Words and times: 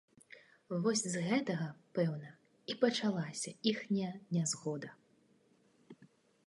Вось 0.85 1.03
з 1.15 1.21
гэтага, 1.27 1.67
пэўна, 1.99 2.29
і 2.73 2.79
пачалася 2.85 3.55
іхняя 3.73 4.11
нязгода. 4.37 4.89